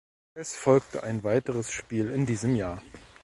[0.33, 2.81] Es folgte ein weiteres Spiel in diesem Jahr.